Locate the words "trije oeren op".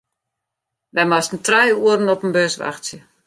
1.45-2.21